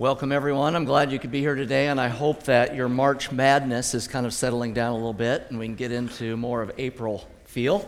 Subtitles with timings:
[0.00, 0.76] Welcome, everyone.
[0.76, 4.08] I'm glad you could be here today, and I hope that your March madness is
[4.08, 7.28] kind of settling down a little bit and we can get into more of April
[7.44, 7.86] feel.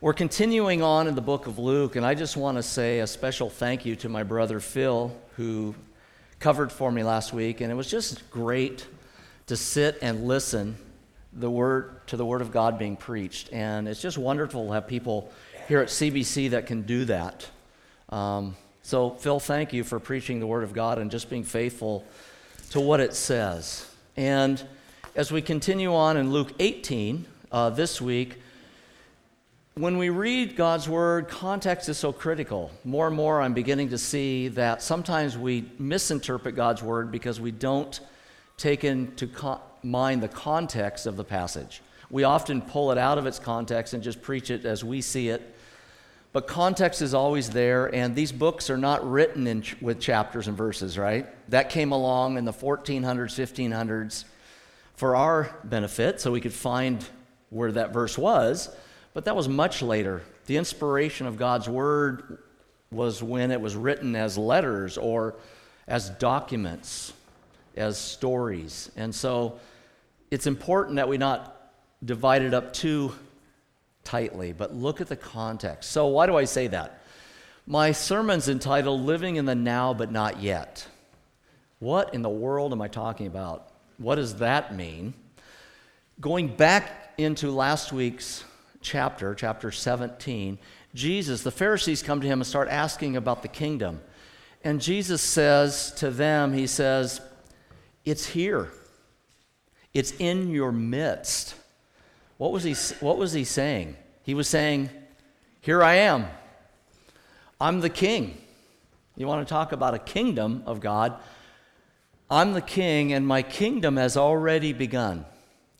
[0.00, 3.06] We're continuing on in the book of Luke, and I just want to say a
[3.06, 5.76] special thank you to my brother Phil, who
[6.40, 8.84] covered for me last week, and it was just great
[9.46, 10.76] to sit and listen
[11.32, 14.88] the word to the word of God being preached, and it's just wonderful to have
[14.88, 15.30] people
[15.68, 17.48] here at CBC that can do that.
[18.08, 22.04] Um, so, Phil, thank you for preaching the Word of God and just being faithful
[22.70, 23.88] to what it says.
[24.16, 24.62] And
[25.14, 28.40] as we continue on in Luke 18 uh, this week,
[29.74, 32.72] when we read God's Word, context is so critical.
[32.84, 37.52] More and more, I'm beginning to see that sometimes we misinterpret God's Word because we
[37.52, 38.00] don't
[38.56, 39.28] take into
[39.84, 41.82] mind the context of the passage.
[42.10, 45.28] We often pull it out of its context and just preach it as we see
[45.28, 45.51] it
[46.32, 50.48] but context is always there, and these books are not written in ch- with chapters
[50.48, 51.26] and verses, right?
[51.50, 54.24] That came along in the 1400s, 1500s
[54.94, 57.04] for our benefit, so we could find
[57.50, 58.74] where that verse was,
[59.12, 60.22] but that was much later.
[60.46, 62.38] The inspiration of God's Word
[62.90, 65.34] was when it was written as letters or
[65.86, 67.12] as documents,
[67.76, 68.90] as stories.
[68.96, 69.58] And so
[70.30, 71.72] it's important that we not
[72.04, 73.12] divide it up too
[74.04, 75.90] tightly, but look at the context.
[75.90, 77.02] So, why do I say that?
[77.66, 80.86] My sermon's entitled Living in the Now but Not Yet.
[81.78, 83.68] What in the world am I talking about?
[83.98, 85.14] What does that mean?
[86.20, 88.44] Going back into last week's
[88.80, 90.58] chapter, chapter 17,
[90.94, 94.00] Jesus, the Pharisees come to him and start asking about the kingdom.
[94.64, 97.20] And Jesus says to them, He says,
[98.04, 98.70] It's here,
[99.94, 101.54] it's in your midst.
[102.38, 103.96] What was he, what was he saying?
[104.22, 104.90] He was saying,
[105.60, 106.26] Here I am.
[107.60, 108.38] I'm the king.
[109.16, 111.14] You want to talk about a kingdom of God?
[112.30, 115.26] I'm the king, and my kingdom has already begun.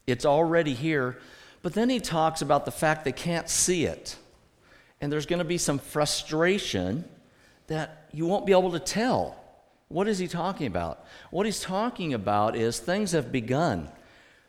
[0.07, 1.19] It's already here.
[1.63, 4.17] But then he talks about the fact they can't see it.
[5.01, 7.05] And there's going to be some frustration
[7.69, 9.37] that you won't be able to tell.
[9.89, 11.05] What is he talking about?
[11.31, 13.89] What he's talking about is things have begun.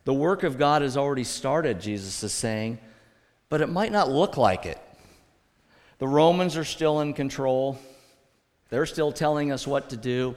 [0.05, 2.79] The work of God has already started, Jesus is saying,
[3.49, 4.79] but it might not look like it.
[5.99, 7.79] The Romans are still in control,
[8.69, 10.35] they're still telling us what to do.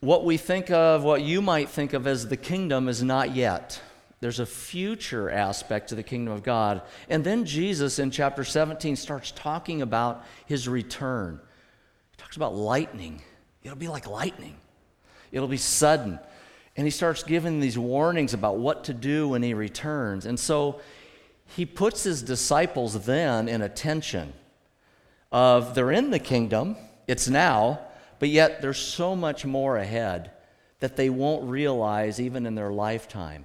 [0.00, 3.80] What we think of, what you might think of as the kingdom, is not yet.
[4.20, 6.82] There's a future aspect to the kingdom of God.
[7.08, 11.40] And then Jesus in chapter 17 starts talking about his return.
[12.12, 13.22] He talks about lightning.
[13.62, 14.56] It'll be like lightning,
[15.32, 16.18] it'll be sudden.
[16.80, 20.24] And he starts giving these warnings about what to do when he returns.
[20.24, 20.80] And so
[21.44, 24.32] he puts his disciples then in a tension
[25.30, 27.80] of they're in the kingdom, it's now,
[28.18, 30.30] but yet there's so much more ahead
[30.78, 33.44] that they won't realize even in their lifetime.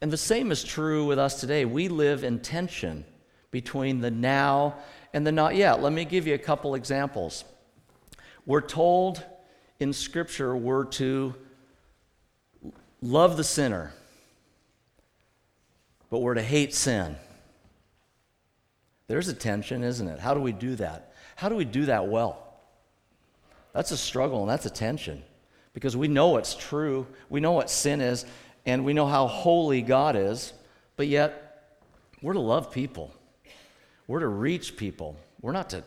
[0.00, 1.64] And the same is true with us today.
[1.64, 3.04] We live in tension
[3.52, 4.74] between the now
[5.12, 5.80] and the not yet.
[5.80, 7.44] Let me give you a couple examples.
[8.44, 9.24] We're told
[9.78, 11.36] in Scripture we're to
[13.02, 13.92] love the sinner,
[16.10, 17.16] but we're to hate sin.
[19.06, 20.20] There's a tension, isn't it?
[20.20, 21.12] How do we do that?
[21.36, 22.46] How do we do that well?
[23.72, 25.22] That's a struggle and that's a tension
[25.72, 27.06] because we know it's true.
[27.28, 28.24] We know what sin is
[28.66, 30.52] and we know how holy God is,
[30.96, 31.74] but yet
[32.22, 33.14] we're to love people.
[34.06, 35.16] We're to reach people.
[35.40, 35.84] We're not to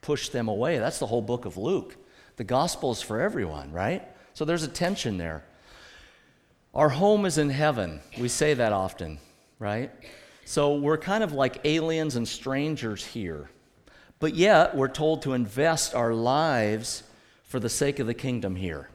[0.00, 0.78] push them away.
[0.78, 1.96] That's the whole book of Luke.
[2.36, 4.02] The gospel is for everyone, right?
[4.32, 5.44] So there's a tension there.
[6.74, 8.00] Our home is in heaven.
[8.18, 9.18] We say that often,
[9.60, 9.92] right?
[10.44, 13.48] So we're kind of like aliens and strangers here.
[14.18, 17.04] But yet, we're told to invest our lives
[17.44, 18.88] for the sake of the kingdom here.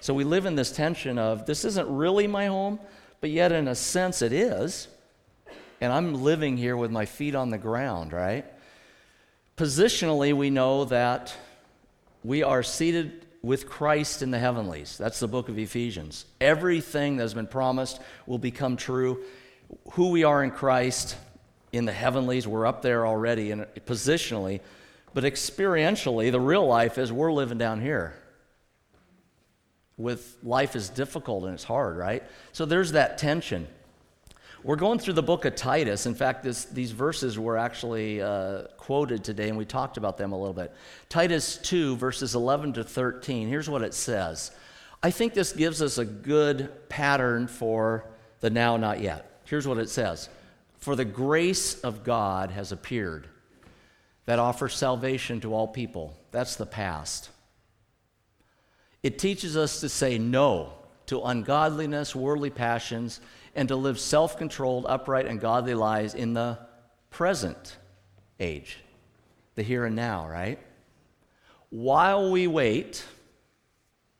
[0.00, 2.80] So we live in this tension of this isn't really my home,
[3.20, 4.88] but yet, in a sense, it is.
[5.82, 8.46] And I'm living here with my feet on the ground, right?
[9.58, 11.34] Positionally, we know that
[12.24, 14.98] we are seated with Christ in the heavenlies.
[14.98, 16.24] That's the book of Ephesians.
[16.40, 19.22] Everything that has been promised will become true.
[19.92, 21.16] Who we are in Christ
[21.72, 24.60] in the heavenlies, we're up there already and positionally,
[25.14, 28.14] but experientially, the real life is we're living down here.
[29.96, 32.22] With life is difficult and it's hard, right?
[32.52, 33.66] So there's that tension.
[34.64, 36.06] We're going through the book of Titus.
[36.06, 40.32] In fact, this, these verses were actually uh, quoted today, and we talked about them
[40.32, 40.74] a little bit.
[41.08, 43.48] Titus 2, verses 11 to 13.
[43.48, 44.50] Here's what it says.
[45.00, 48.04] I think this gives us a good pattern for
[48.40, 49.42] the now, not yet.
[49.44, 50.28] Here's what it says
[50.78, 53.28] For the grace of God has appeared
[54.26, 56.18] that offers salvation to all people.
[56.32, 57.30] That's the past.
[59.04, 60.72] It teaches us to say no
[61.06, 63.20] to ungodliness, worldly passions,
[63.58, 66.58] and to live self controlled, upright, and godly lives in the
[67.10, 67.76] present
[68.38, 68.78] age,
[69.56, 70.60] the here and now, right?
[71.70, 73.04] While we wait,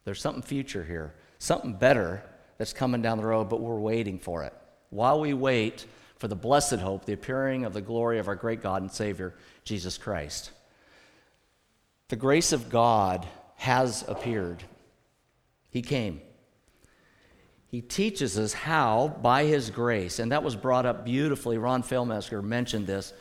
[0.04, 2.22] there's something future here, something better
[2.58, 4.52] that's coming down the road, but we're waiting for it.
[4.90, 5.86] While we wait
[6.16, 9.34] for the blessed hope, the appearing of the glory of our great God and Savior,
[9.62, 10.50] Jesus Christ.
[12.08, 13.24] The grace of God
[13.54, 14.64] has appeared.
[15.70, 16.22] He came.
[17.70, 21.58] He teaches us how, by His grace, and that was brought up beautifully.
[21.58, 23.12] Ron Failmasker mentioned this.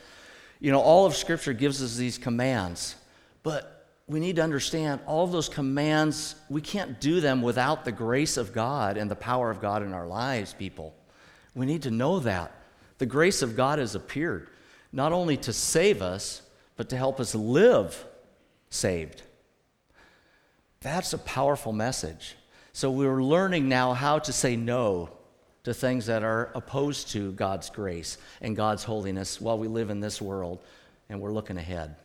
[0.60, 2.96] You know, all of Scripture gives us these commands,
[3.44, 3.78] but
[4.08, 8.38] we need to understand all of those commands, we can't do them without the grace
[8.38, 10.96] of God and the power of God in our lives, people.
[11.54, 12.54] We need to know that.
[13.00, 14.48] The grace of God has appeared,
[14.94, 16.42] not only to save us,
[16.78, 18.06] but to help us live
[18.70, 19.24] saved.
[20.80, 22.37] That's a powerful message.
[22.78, 25.10] So we're learning now how to say no
[25.64, 30.00] to things that are opposed to God's grace and God's holiness while we live in
[30.00, 30.60] this world
[31.10, 31.96] and we're looking ahead.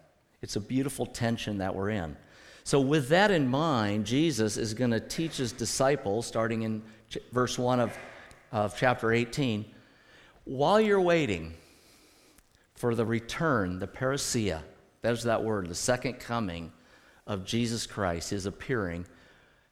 [0.40, 2.16] It's a beautiful tension that we're in.
[2.64, 6.80] So, with that in mind, Jesus is going to teach his disciples, starting in
[7.10, 7.94] ch- verse 1 of,
[8.50, 9.66] of chapter 18,
[10.44, 11.52] while you're waiting
[12.76, 14.62] for the return, the parousia,
[15.02, 16.72] there's that word, the second coming
[17.26, 19.04] of Jesus Christ, his appearing,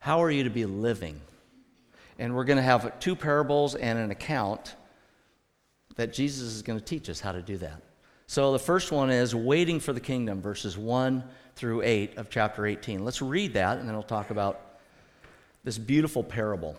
[0.00, 1.20] how are you to be living?
[2.18, 4.74] And we're going to have two parables and an account
[5.96, 7.82] that Jesus is going to teach us how to do that.
[8.26, 11.24] So the first one is waiting for the kingdom, verses 1
[11.56, 13.04] through 8 of chapter 18.
[13.04, 14.78] Let's read that, and then we'll talk about
[15.64, 16.76] this beautiful parable.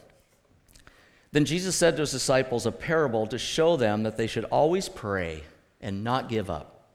[1.31, 4.89] Then Jesus said to his disciples a parable to show them that they should always
[4.89, 5.43] pray
[5.79, 6.89] and not give up.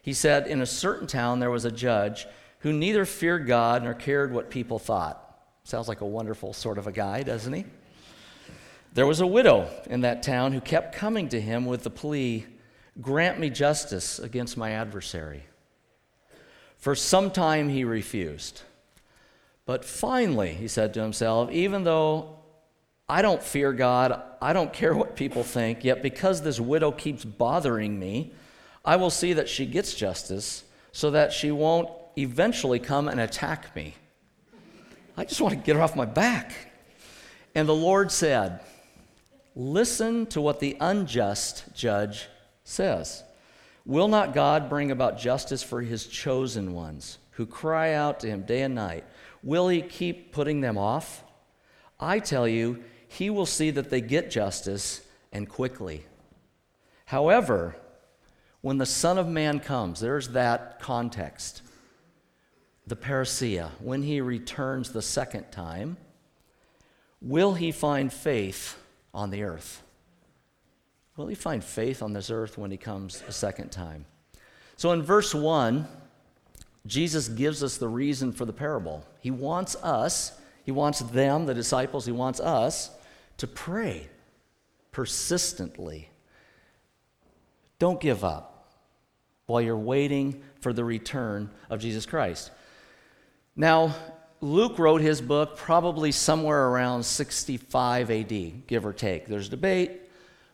[0.00, 2.26] He said, In a certain town there was a judge
[2.60, 5.21] who neither feared God nor cared what people thought.
[5.64, 7.64] Sounds like a wonderful sort of a guy, doesn't he?
[8.94, 12.46] There was a widow in that town who kept coming to him with the plea,
[13.00, 15.44] Grant me justice against my adversary.
[16.76, 18.62] For some time he refused.
[19.64, 22.40] But finally, he said to himself, Even though
[23.08, 27.24] I don't fear God, I don't care what people think, yet because this widow keeps
[27.24, 28.32] bothering me,
[28.84, 31.88] I will see that she gets justice so that she won't
[32.18, 33.94] eventually come and attack me.
[35.16, 36.52] I just want to get her off my back.
[37.54, 38.60] And the Lord said,
[39.54, 42.28] Listen to what the unjust judge
[42.64, 43.22] says.
[43.84, 48.42] Will not God bring about justice for his chosen ones who cry out to him
[48.42, 49.04] day and night?
[49.42, 51.22] Will he keep putting them off?
[52.00, 56.06] I tell you, he will see that they get justice and quickly.
[57.04, 57.76] However,
[58.62, 61.62] when the Son of Man comes, there's that context
[62.92, 65.96] the parousia, when he returns the second time,
[67.22, 68.76] will he find faith
[69.14, 69.82] on the earth?
[71.16, 74.04] Will he find faith on this earth when he comes a second time?
[74.76, 75.88] So in verse 1,
[76.84, 79.06] Jesus gives us the reason for the parable.
[79.20, 82.90] He wants us, he wants them, the disciples, he wants us
[83.38, 84.10] to pray
[84.90, 86.10] persistently.
[87.78, 88.70] Don't give up
[89.46, 92.50] while you're waiting for the return of Jesus Christ.
[93.54, 93.94] Now,
[94.40, 99.26] Luke wrote his book probably somewhere around 65 AD, give or take.
[99.26, 100.00] There's debate,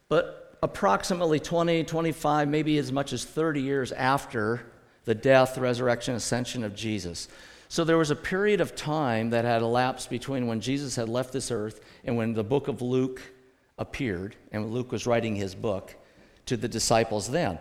[0.09, 4.67] but approximately 20, 25, maybe as much as 30 years after
[5.05, 7.29] the death, resurrection, ascension of Jesus.
[7.69, 11.33] So there was a period of time that had elapsed between when Jesus had left
[11.33, 13.23] this earth and when the book of Luke
[13.79, 15.95] appeared, and Luke was writing his book
[16.47, 17.59] to the disciples then.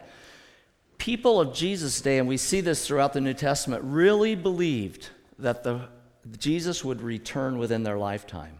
[0.98, 5.10] People of Jesus' day, and we see this throughout the New Testament, really believed
[5.40, 5.82] that the,
[6.38, 8.60] Jesus would return within their lifetime.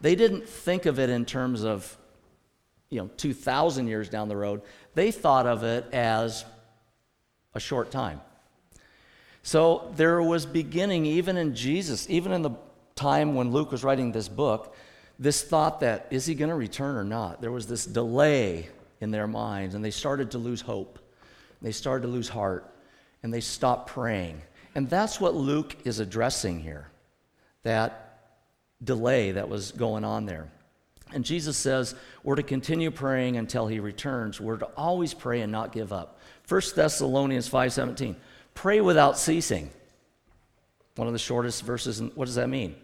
[0.00, 1.96] They didn't think of it in terms of,
[2.90, 4.62] you know, 2,000 years down the road.
[4.94, 6.44] They thought of it as
[7.54, 8.20] a short time.
[9.42, 12.52] So there was beginning, even in Jesus, even in the
[12.94, 14.74] time when Luke was writing this book,
[15.18, 17.40] this thought that is he going to return or not?
[17.40, 18.68] There was this delay
[19.00, 20.98] in their minds, and they started to lose hope.
[21.60, 22.72] They started to lose heart,
[23.22, 24.42] and they stopped praying.
[24.74, 26.88] And that's what Luke is addressing here
[27.62, 28.18] that
[28.82, 30.48] delay that was going on there.
[31.12, 34.40] And Jesus says we're to continue praying until he returns.
[34.40, 36.18] We're to always pray and not give up.
[36.48, 38.16] 1 Thessalonians 5:17.
[38.54, 39.70] Pray without ceasing.
[40.96, 42.00] One of the shortest verses.
[42.00, 42.76] And what does that mean?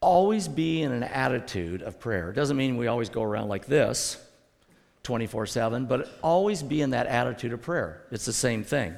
[0.00, 2.30] Always be in an attitude of prayer.
[2.30, 4.18] It doesn't mean we always go around like this
[5.02, 8.02] 24 7, but always be in that attitude of prayer.
[8.10, 8.94] It's the same thing.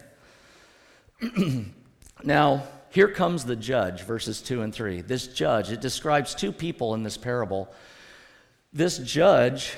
[2.24, 5.02] now, Here comes the judge, verses 2 and 3.
[5.02, 7.68] This judge, it describes two people in this parable.
[8.72, 9.74] This judge,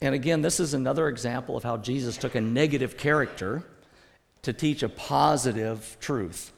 [0.00, 3.64] and again, this is another example of how Jesus took a negative character
[4.42, 6.52] to teach a positive truth.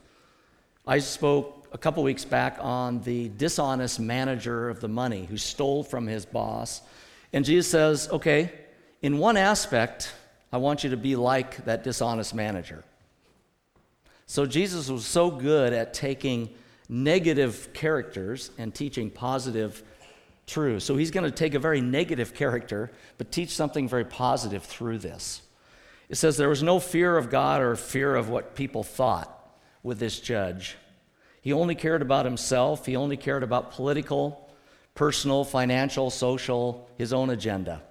[0.87, 5.83] I spoke a couple weeks back on the dishonest manager of the money who stole
[5.83, 6.83] from his boss.
[7.33, 8.53] And Jesus says, okay,
[9.03, 10.13] in one aspect,
[10.53, 12.85] I want you to be like that dishonest manager.
[14.31, 16.51] So Jesus was so good at taking
[16.89, 19.83] negative characters and teaching positive
[20.47, 20.85] truths.
[20.85, 24.99] So he's going to take a very negative character, but teach something very positive through
[24.99, 25.43] this.
[26.09, 29.37] It says there was no fear of God or fear of what people thought
[29.83, 30.77] with this judge.
[31.43, 34.49] He only cared about himself, he only cared about political,
[34.95, 37.83] personal, financial, social, his own agenda.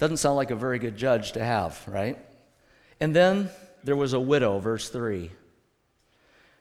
[0.00, 2.18] Doesn't sound like a very good judge to have, right?
[2.98, 3.50] And then
[3.88, 5.30] there was a widow, verse 3.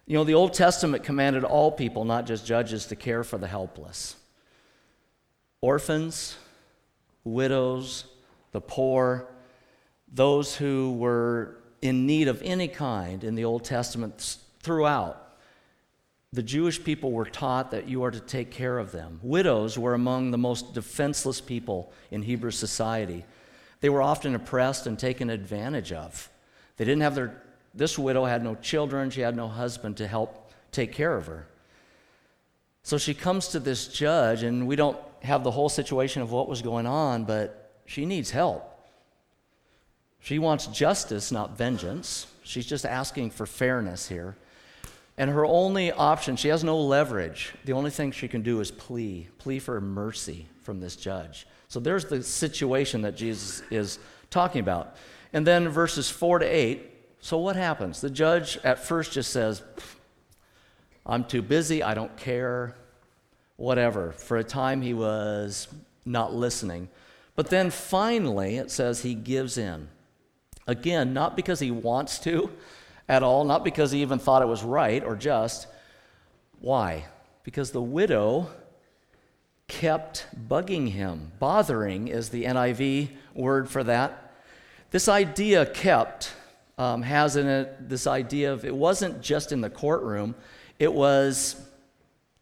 [0.06, 3.48] You know, the Old Testament commanded all people, not just judges, to care for the
[3.48, 4.16] helpless.
[5.60, 6.38] Orphans,
[7.26, 8.06] widows,
[8.54, 9.28] the poor,
[10.10, 15.38] those who were in need of any kind in the Old Testament throughout
[16.32, 19.20] the Jewish people were taught that you are to take care of them.
[19.22, 23.26] Widows were among the most defenseless people in Hebrew society.
[23.82, 26.30] They were often oppressed and taken advantage of.
[26.78, 27.42] They didn't have their,
[27.74, 31.48] this widow had no children, she had no husband to help take care of her.
[32.84, 36.48] So she comes to this judge, and we don't have the whole situation of what
[36.48, 38.74] was going on, but she needs help.
[40.20, 42.28] She wants justice, not vengeance.
[42.44, 44.36] She's just asking for fairness here.
[45.18, 47.54] And her only option, she has no leverage.
[47.66, 51.48] The only thing she can do is plea, plea for mercy from this judge.
[51.70, 54.96] So there's the situation that Jesus is talking about.
[55.34, 56.94] And then verses 4 to 8.
[57.20, 58.02] So what happens?
[58.02, 59.62] The judge at first just says,
[61.06, 62.76] I'm too busy, I don't care,
[63.56, 64.12] whatever.
[64.12, 65.68] For a time he was
[66.06, 66.90] not listening.
[67.36, 69.88] But then finally it says he gives in.
[70.68, 72.52] Again, not because he wants to,
[73.08, 75.68] at all, not because he even thought it was right or just.
[76.60, 77.06] Why?
[77.44, 78.50] Because the widow
[79.68, 81.32] kept bugging him.
[81.40, 84.27] Bothering is the NIV word for that.
[84.92, 86.34] This idea kept
[86.78, 90.36] um, has in it this idea of it wasn't just in the courtroom,
[90.80, 91.62] it was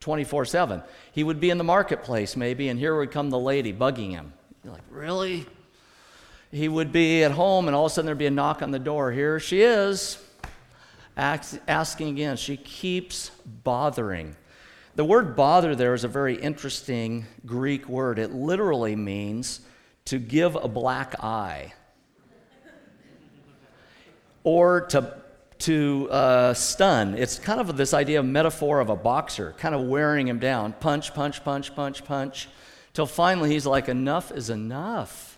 [0.01, 0.83] 24 7.
[1.11, 4.33] He would be in the marketplace maybe, and here would come the lady bugging him.
[4.63, 5.45] You're like, really?
[6.51, 8.71] He would be at home, and all of a sudden there'd be a knock on
[8.71, 9.11] the door.
[9.11, 10.19] Here she is
[11.17, 12.37] asking again.
[12.37, 13.31] She keeps
[13.63, 14.35] bothering.
[14.95, 18.19] The word bother there is a very interesting Greek word.
[18.19, 19.61] It literally means
[20.05, 21.73] to give a black eye
[24.45, 25.13] or to,
[25.57, 27.15] to uh, stun.
[27.15, 30.73] It's kind of this idea of metaphor of a boxer, kind of wearing him down.
[30.73, 32.47] Punch, punch, punch, punch, punch,
[32.93, 35.37] till finally he's like, enough is enough.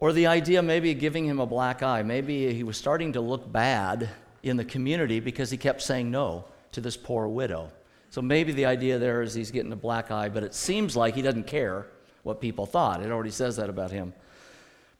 [0.00, 2.02] Or the idea maybe giving him a black eye.
[2.02, 4.08] Maybe he was starting to look bad
[4.42, 7.70] in the community because he kept saying no to this poor widow.
[8.10, 11.14] So maybe the idea there is he's getting a black eye, but it seems like
[11.14, 11.86] he doesn't care
[12.22, 13.02] what people thought.
[13.02, 14.14] It already says that about him.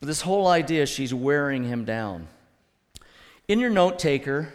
[0.01, 2.29] But this whole idea, she's wearing him down.
[3.49, 4.53] In your note taker,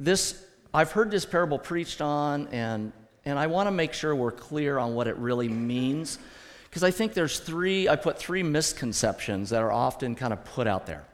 [0.00, 2.92] this I've heard this parable preached on, and,
[3.24, 6.18] and I want to make sure we're clear on what it really means.
[6.64, 10.66] Because I think there's three, I put three misconceptions that are often kind of put
[10.66, 11.04] out there.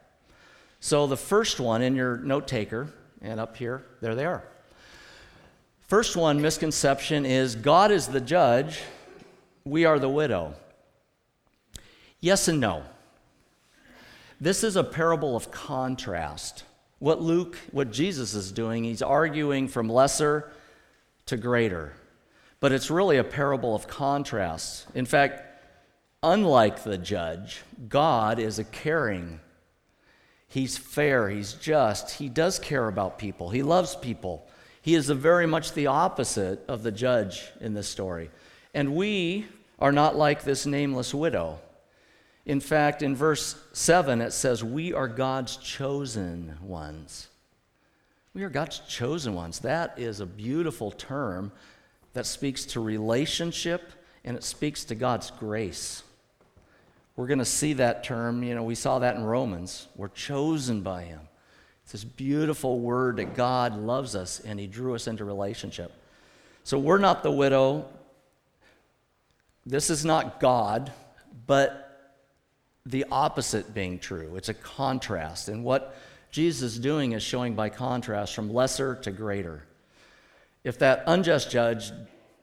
[0.81, 2.89] So the first one in your note taker
[3.21, 4.43] and up here, there they are.
[5.83, 8.81] First one misconception is God is the judge,
[9.65, 10.55] we are the widow.
[12.19, 12.85] Yes and no.
[14.41, 16.65] This is a parable of contrast.
[17.01, 20.53] What Luke, what Jesus is doing, he's arguing from lesser
[21.27, 21.93] to greater.
[22.61, 24.87] But it's really a parable of contrast.
[24.95, 25.43] In fact,
[26.23, 29.41] unlike the judge, God is a caring
[30.51, 34.49] He's fair, he's just, he does care about people, he loves people.
[34.83, 38.31] He is very much the opposite of the judge in this story.
[38.75, 39.47] And we
[39.79, 41.61] are not like this nameless widow.
[42.47, 47.29] In fact, in verse 7, it says, We are God's chosen ones.
[48.33, 49.61] We are God's chosen ones.
[49.61, 51.53] That is a beautiful term
[52.13, 53.93] that speaks to relationship
[54.25, 56.03] and it speaks to God's grace.
[57.17, 58.43] We're going to see that term.
[58.43, 59.89] You know, we saw that in Romans.
[59.97, 61.21] We're chosen by Him.
[61.83, 65.93] It's this beautiful word that God loves us and He drew us into relationship.
[66.63, 67.87] So we're not the widow.
[69.67, 70.93] This is not God,
[71.47, 71.90] but
[72.87, 74.37] the opposite being true.
[74.37, 75.49] It's a contrast.
[75.49, 75.97] And what
[76.31, 79.65] Jesus is doing is showing by contrast from lesser to greater.
[80.65, 81.93] If that unjust judge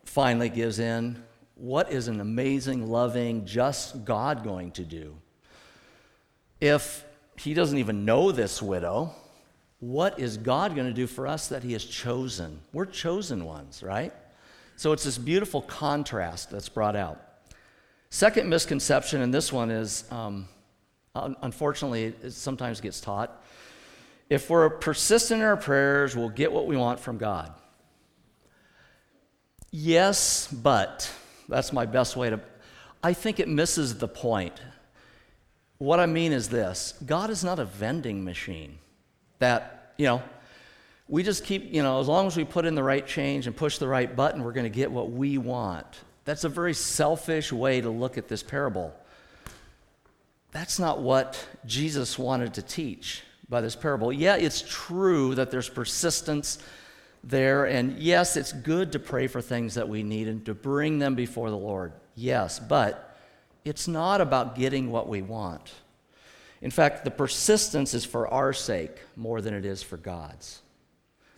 [0.06, 1.24] finally gives in,
[1.56, 5.16] what is an amazing, loving, just God going to do?
[6.62, 7.04] If
[7.36, 9.14] he doesn't even know this widow,
[9.80, 12.60] what is God going to do for us that he has chosen?
[12.74, 14.14] We're chosen ones, right?
[14.76, 17.22] So it's this beautiful contrast that's brought out.
[18.10, 20.48] Second misconception, and this one is um,
[21.42, 23.44] unfortunately, it sometimes gets taught.
[24.30, 27.54] If we're persistent in our prayers, we'll get what we want from God.
[29.72, 31.12] Yes, but
[31.48, 32.40] that's my best way to.
[33.04, 34.60] I think it misses the point.
[35.78, 38.80] What I mean is this God is not a vending machine
[39.40, 40.24] that, you know,
[41.08, 43.56] we just keep, you know, as long as we put in the right change and
[43.56, 45.86] push the right button, we're going to get what we want.
[46.28, 48.94] That's a very selfish way to look at this parable.
[50.52, 54.12] That's not what Jesus wanted to teach by this parable.
[54.12, 56.60] Yeah, it's true that there's persistence
[57.24, 61.00] there, and yes, it's good to pray for things that we need and to bring
[61.00, 61.94] them before the Lord.
[62.14, 63.18] Yes, but
[63.64, 65.72] it's not about getting what we want.
[66.62, 70.62] In fact, the persistence is for our sake more than it is for God's.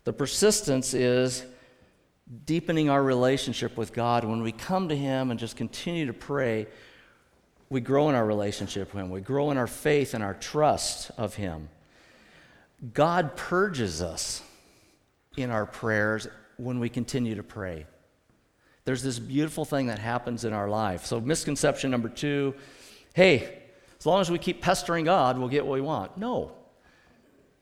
[0.05, 1.45] The persistence is
[2.45, 4.23] deepening our relationship with God.
[4.23, 6.67] When we come to Him and just continue to pray,
[7.69, 9.09] we grow in our relationship with Him.
[9.09, 11.69] We grow in our faith and our trust of Him.
[12.93, 14.41] God purges us
[15.37, 17.85] in our prayers when we continue to pray.
[18.85, 21.05] There's this beautiful thing that happens in our life.
[21.05, 22.55] So, misconception number two
[23.13, 23.63] hey,
[23.99, 26.17] as long as we keep pestering God, we'll get what we want.
[26.17, 26.53] No,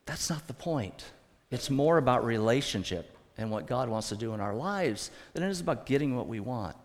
[0.05, 1.03] that's not the point.
[1.50, 5.50] It's more about relationship and what God wants to do in our lives than it
[5.50, 6.75] is about getting what we want.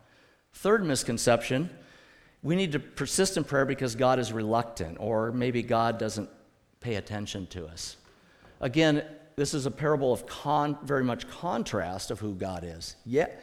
[0.53, 1.71] Third misconception
[2.43, 6.29] we need to persist in prayer because God is reluctant, or maybe God doesn't
[6.81, 7.97] pay attention to us.
[8.61, 9.05] Again,
[9.37, 12.97] this is a parable of con- very much contrast of who God is.
[13.07, 13.43] Yet,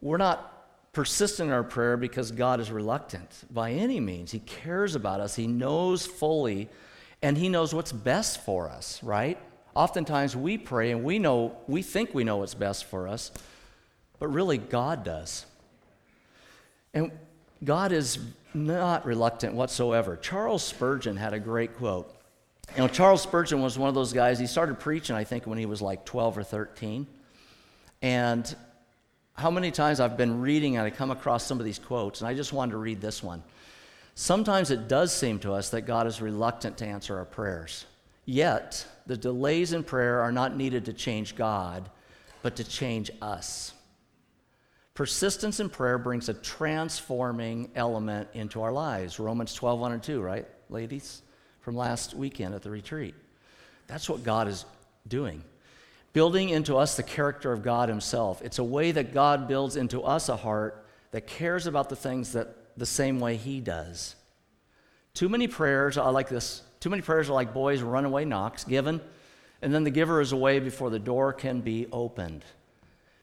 [0.00, 0.50] we're not
[0.92, 4.32] persistent in our prayer because God is reluctant by any means.
[4.32, 6.68] He cares about us, He knows fully,
[7.22, 9.38] and He knows what's best for us, right?
[9.74, 13.32] Oftentimes we pray and we know, we think we know what's best for us,
[14.18, 15.46] but really God does.
[16.92, 17.10] And
[17.64, 18.18] God is
[18.52, 20.16] not reluctant whatsoever.
[20.16, 22.14] Charles Spurgeon had a great quote.
[22.76, 25.58] You know, Charles Spurgeon was one of those guys, he started preaching, I think, when
[25.58, 27.06] he was like 12 or 13.
[28.00, 28.56] And
[29.34, 32.28] how many times I've been reading and I come across some of these quotes, and
[32.28, 33.42] I just wanted to read this one.
[34.14, 37.86] Sometimes it does seem to us that God is reluctant to answer our prayers.
[38.24, 41.90] Yet, the delays in prayer are not needed to change God,
[42.42, 43.72] but to change us.
[44.94, 49.18] Persistence in prayer brings a transforming element into our lives.
[49.18, 51.22] Romans 12, 1 and 2, right, ladies?
[51.60, 53.14] From last weekend at the retreat.
[53.88, 54.64] That's what God is
[55.08, 55.42] doing.
[56.12, 58.40] Building into us the character of God Himself.
[58.42, 62.32] It's a way that God builds into us a heart that cares about the things
[62.32, 64.14] that the same way He does.
[65.12, 66.62] Too many prayers are like this.
[66.84, 69.00] Too many prayers are like boys' runaway knocks given,
[69.62, 72.44] and then the giver is away before the door can be opened.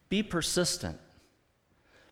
[0.09, 0.97] Be persistent.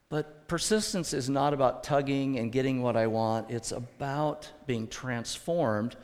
[0.10, 5.96] But persistence is not about tugging and getting what I want, it's about being transformed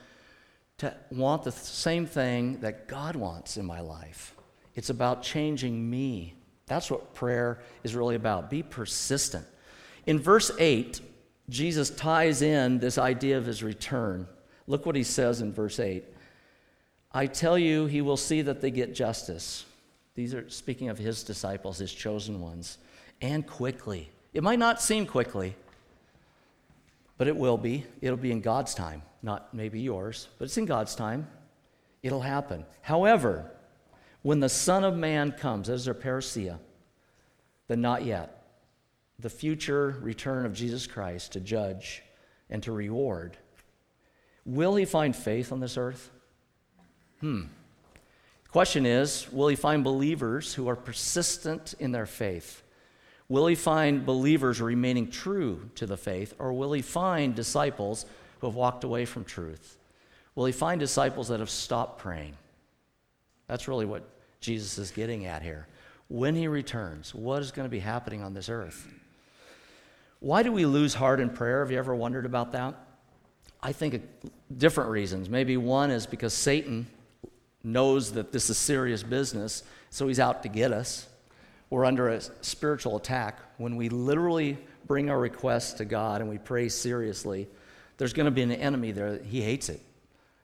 [0.79, 4.34] to want the same thing that God wants in my life.
[4.73, 6.34] It's about changing me.
[6.65, 8.49] That's what prayer is really about.
[8.49, 9.45] Be persistent.
[10.08, 11.01] In verse 8,
[11.49, 14.25] Jesus ties in this idea of his return.
[14.67, 16.04] Look what he says in verse 8
[17.12, 19.65] I tell you, he will see that they get justice.
[20.15, 22.78] These are speaking of his disciples, his chosen ones
[23.21, 24.10] and quickly.
[24.34, 25.56] It might not seem quickly,
[27.17, 27.86] but it will be.
[28.01, 31.28] It'll be in God's time, not maybe yours, but it's in God's time.
[32.04, 32.65] It'll happen.
[32.82, 33.49] However,
[34.21, 36.60] when the Son of Man comes, as their parousia,
[37.67, 38.43] then not yet.
[39.19, 42.04] The future return of Jesus Christ to judge
[42.49, 43.38] and to reward.
[44.45, 46.12] Will he find faith on this earth?
[47.19, 47.43] Hmm.
[48.51, 52.62] Question is, will he find believers who are persistent in their faith?
[53.27, 58.05] Will he find believers remaining true to the faith, or will he find disciples
[58.39, 59.77] who have walked away from truth?
[60.36, 62.34] Will he find disciples that have stopped praying?
[63.47, 64.03] That's really what
[64.41, 65.67] Jesus is getting at here.
[66.08, 68.88] When he returns, what is going to be happening on this earth?
[70.19, 71.60] Why do we lose heart in prayer?
[71.60, 72.75] Have you ever wondered about that?
[73.62, 75.30] I think uh, different reasons.
[75.30, 76.88] Maybe one is because Satan
[77.63, 81.08] knows that this is serious business, so he's out to get us
[81.70, 86.38] we're under a spiritual attack, when we literally bring our requests to God and we
[86.38, 87.48] pray seriously,
[87.98, 89.18] there's going to be an enemy there.
[89.18, 89.82] He hates it.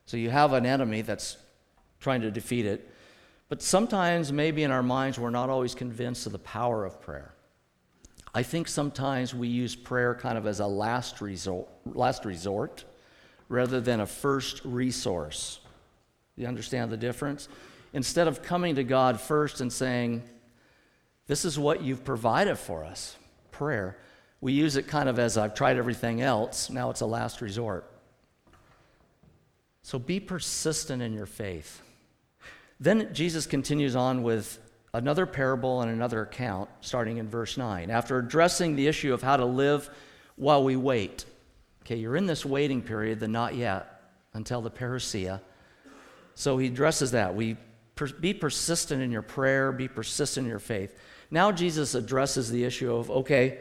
[0.06, 1.36] So you have an enemy that's
[2.00, 2.88] trying to defeat it.
[3.48, 7.34] But sometimes, maybe in our minds, we're not always convinced of the power of prayer.
[8.34, 12.84] I think sometimes we use prayer kind of as a last resort, last resort
[13.48, 15.60] rather than a first resource.
[16.36, 17.48] You understand the difference?
[17.92, 20.22] Instead of coming to God first and saying,
[21.26, 23.16] This is what you've provided for us,
[23.50, 23.98] prayer,
[24.42, 27.88] we use it kind of as I've tried everything else, now it's a last resort.
[29.82, 31.80] So be persistent in your faith.
[32.80, 34.58] Then Jesus continues on with
[34.94, 37.90] another parable and another account, starting in verse 9.
[37.90, 39.88] After addressing the issue of how to live
[40.34, 41.24] while we wait,
[41.82, 44.02] okay, you're in this waiting period, the not yet,
[44.34, 45.40] until the parousia.
[46.34, 47.34] So he addresses that.
[47.34, 47.56] We
[47.94, 50.96] per- be persistent in your prayer, be persistent in your faith.
[51.30, 53.58] Now Jesus addresses the issue of okay,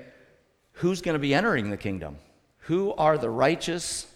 [0.74, 2.18] who's going to be entering the kingdom?
[2.66, 4.08] Who are the righteous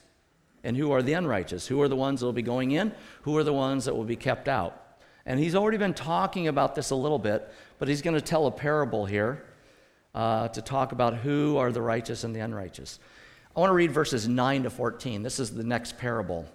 [0.63, 1.67] and who are the unrighteous?
[1.67, 2.93] Who are the ones that will be going in?
[3.23, 4.99] Who are the ones that will be kept out?
[5.25, 8.45] And he's already been talking about this a little bit, but he's going to tell
[8.45, 9.43] a parable here
[10.13, 12.99] uh, to talk about who are the righteous and the unrighteous.
[13.55, 15.23] I want to read verses 9 to 14.
[15.23, 16.45] This is the next parable.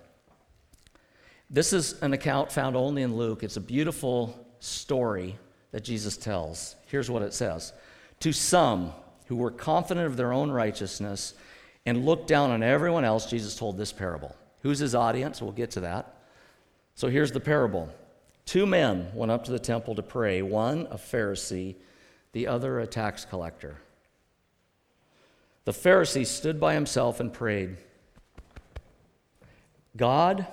[1.48, 3.42] This is an account found only in Luke.
[3.42, 5.38] It's a beautiful story
[5.72, 6.76] that Jesus tells.
[6.86, 7.72] Here's what it says
[8.20, 8.92] To some
[9.26, 11.32] who were confident of their own righteousness
[11.86, 14.36] and looked down on everyone else, Jesus told this parable.
[14.62, 15.40] Who's his audience?
[15.40, 16.16] We'll get to that.
[16.94, 17.88] So here's the parable.
[18.44, 21.76] Two men went up to the temple to pray, one a Pharisee,
[22.32, 23.78] the other a tax collector.
[25.64, 27.76] The Pharisee stood by himself and prayed
[29.96, 30.46] God,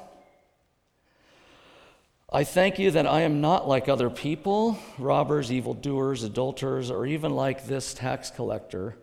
[2.32, 7.36] I thank you that I am not like other people, robbers, evildoers, adulterers, or even
[7.36, 8.98] like this tax collector.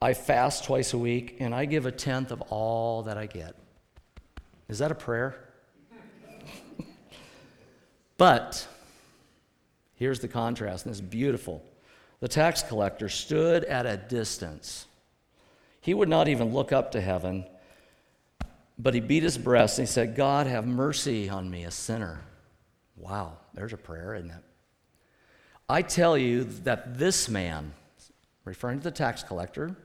[0.00, 3.54] I fast twice a week and I give a tenth of all that I get.
[4.68, 5.38] Is that a prayer?
[8.16, 8.68] But
[9.96, 11.64] here's the contrast, and it's beautiful.
[12.20, 14.86] The tax collector stood at a distance.
[15.84, 17.44] He would not even look up to heaven,
[18.78, 22.22] but he beat his breast and he said, God, have mercy on me, a sinner.
[22.96, 24.42] Wow, there's a prayer, isn't it?
[25.68, 27.74] I tell you that this man,
[28.46, 29.76] referring to the tax collector,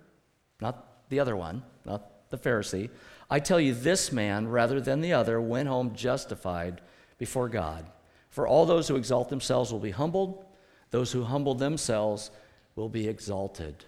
[0.61, 2.89] not the other one, not the Pharisee,
[3.29, 6.79] I tell you this man, rather than the other, went home justified
[7.17, 7.85] before God.
[8.29, 10.45] For all those who exalt themselves will be humbled,
[10.91, 12.31] those who humble themselves
[12.77, 13.83] will be exalted.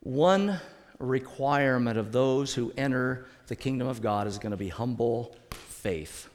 [0.00, 0.58] One
[0.98, 6.28] requirement of those who enter the kingdom of God is going to be humble faith.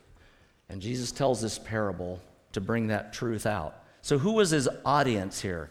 [0.69, 2.19] And Jesus tells this parable
[2.53, 3.75] to bring that truth out.
[4.01, 5.69] So, who was his audience here?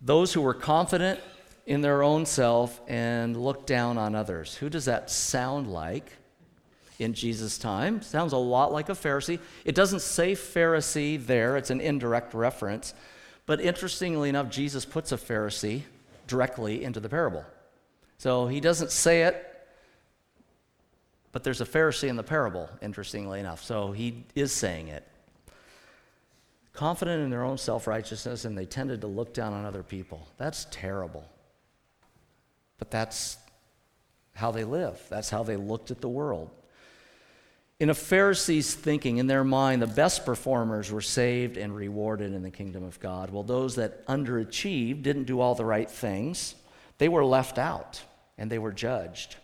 [0.00, 1.20] Those who were confident
[1.66, 4.54] in their own self and looked down on others.
[4.56, 6.12] Who does that sound like?
[7.00, 8.02] in Jesus' time.
[8.02, 9.40] Sounds a lot like a Pharisee.
[9.64, 12.94] It doesn't say Pharisee there, it's an indirect reference.
[13.46, 15.82] But interestingly enough, Jesus puts a Pharisee
[16.30, 17.44] directly into the parable.
[18.16, 19.46] So he doesn't say it,
[21.32, 23.62] but there's a Pharisee in the parable, interestingly enough.
[23.62, 25.06] So he is saying it.
[26.72, 30.28] Confident in their own self righteousness, and they tended to look down on other people.
[30.38, 31.28] That's terrible.
[32.78, 33.36] But that's
[34.34, 36.50] how they live, that's how they looked at the world.
[37.80, 42.42] In a Pharisee's thinking, in their mind, the best performers were saved and rewarded in
[42.42, 46.54] the kingdom of God, while those that underachieved, didn't do all the right things,
[46.98, 48.02] they were left out
[48.36, 49.36] and they were judged.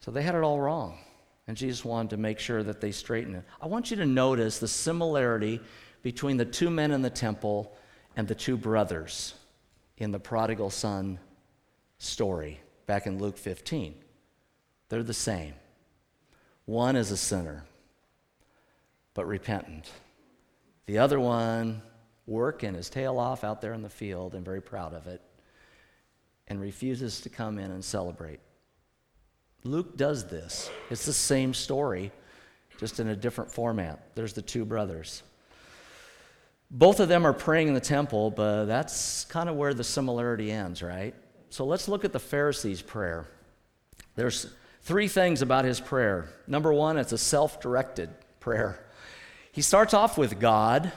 [0.00, 0.98] So they had it all wrong.
[1.46, 3.44] And Jesus wanted to make sure that they straightened it.
[3.60, 5.60] I want you to notice the similarity
[6.02, 7.74] between the two men in the temple
[8.16, 9.34] and the two brothers
[9.96, 11.18] in the prodigal son
[11.96, 13.94] story back in Luke 15.
[14.90, 15.54] They're the same.
[16.66, 17.64] One is a sinner,
[19.12, 19.90] but repentant.
[20.86, 21.82] The other one
[22.26, 25.20] working his tail off out there in the field and very proud of it
[26.48, 28.40] and refuses to come in and celebrate.
[29.62, 30.70] Luke does this.
[30.90, 32.12] It's the same story,
[32.78, 34.14] just in a different format.
[34.14, 35.22] There's the two brothers.
[36.70, 40.50] Both of them are praying in the temple, but that's kind of where the similarity
[40.50, 41.14] ends, right?
[41.50, 43.26] So let's look at the Pharisees' prayer.
[44.16, 44.52] There's
[44.84, 46.28] Three things about his prayer.
[46.46, 48.84] Number one, it's a self directed prayer.
[49.50, 50.92] He starts off with God,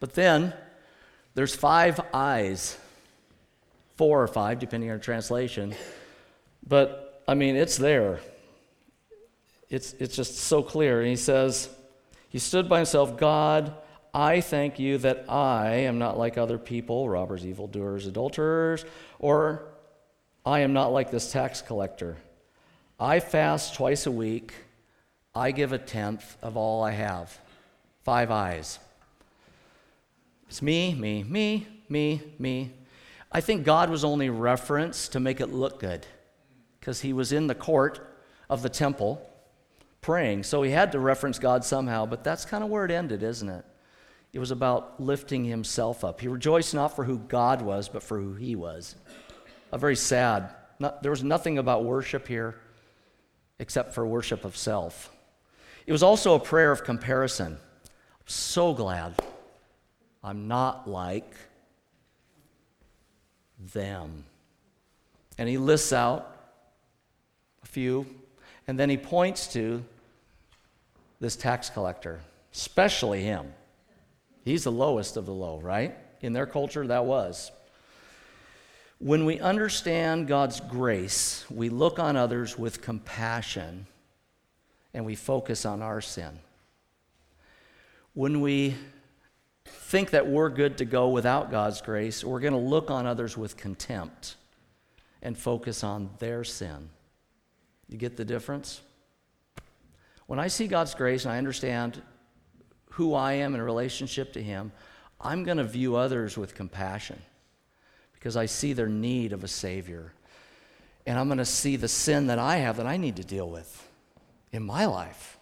[0.00, 0.52] but then
[1.34, 2.76] there's five eyes,
[3.96, 5.76] four or five, depending on translation.
[6.66, 8.18] But I mean, it's there.
[9.70, 10.98] It's, it's just so clear.
[10.98, 11.68] And he says,
[12.30, 13.74] He stood by himself, God,
[14.12, 18.84] I thank you that I am not like other people, robbers, evildoers, adulterers,
[19.20, 19.68] or
[20.44, 22.16] I am not like this tax collector.
[23.00, 24.52] I fast twice a week.
[25.32, 27.38] I give a tenth of all I have.
[28.02, 28.80] Five eyes.
[30.48, 32.72] It's me, me, me, me, me.
[33.30, 36.06] I think God was only referenced to make it look good
[36.80, 38.00] because he was in the court
[38.50, 39.24] of the temple
[40.00, 40.42] praying.
[40.42, 43.48] So he had to reference God somehow, but that's kind of where it ended, isn't
[43.48, 43.64] it?
[44.32, 46.20] It was about lifting himself up.
[46.20, 48.96] He rejoiced not for who God was, but for who he was.
[49.70, 50.52] A very sad.
[50.80, 52.56] Not, there was nothing about worship here
[53.58, 55.10] except for worship of self.
[55.86, 57.54] It was also a prayer of comparison.
[57.54, 59.14] I'm so glad
[60.22, 61.34] I'm not like
[63.72, 64.24] them.
[65.38, 66.36] And he lists out
[67.62, 68.06] a few,
[68.66, 69.84] and then he points to
[71.20, 72.20] this tax collector,
[72.52, 73.52] especially him.
[74.44, 75.96] He's the lowest of the low, right?
[76.20, 77.50] In their culture, that was.
[78.98, 83.86] When we understand God's grace, we look on others with compassion
[84.92, 86.40] and we focus on our sin.
[88.14, 88.74] When we
[89.66, 93.36] think that we're good to go without God's grace, we're going to look on others
[93.36, 94.34] with contempt
[95.22, 96.88] and focus on their sin.
[97.88, 98.80] You get the difference?
[100.26, 102.02] When I see God's grace and I understand
[102.90, 104.72] who I am in relationship to Him,
[105.20, 107.22] I'm going to view others with compassion
[108.18, 110.12] because I see their need of a Savior.
[111.06, 113.48] And I'm going to see the sin that I have that I need to deal
[113.48, 113.88] with
[114.52, 115.38] in my life.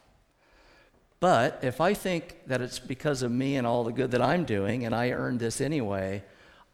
[1.19, 4.45] But if I think that it's because of me and all the good that I'm
[4.45, 6.23] doing and I earned this anyway,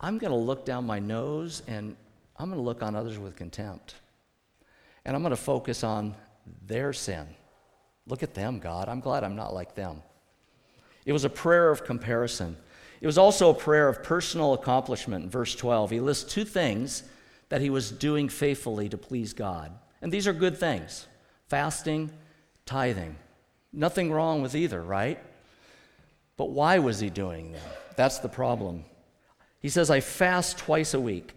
[0.01, 1.97] I'm going to look down my nose and
[2.37, 3.95] I'm going to look on others with contempt.
[5.05, 6.15] And I'm going to focus on
[6.67, 7.27] their sin.
[8.07, 8.89] Look at them, God.
[8.89, 10.03] I'm glad I'm not like them.
[11.07, 12.57] It was a prayer of comparison.
[13.03, 15.25] It was also a prayer of personal accomplishment.
[15.25, 17.03] In verse 12, he lists two things
[17.49, 19.73] that he was doing faithfully to please God.
[20.01, 21.09] And these are good things
[21.49, 22.11] fasting,
[22.65, 23.17] tithing.
[23.73, 25.19] Nothing wrong with either, right?
[26.37, 27.63] But why was he doing them?
[27.97, 28.85] That's the problem.
[29.61, 31.35] He says, I fast twice a week.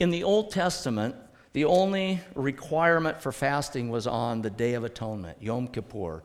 [0.00, 1.14] In the Old Testament,
[1.52, 6.24] the only requirement for fasting was on the Day of Atonement, Yom Kippur,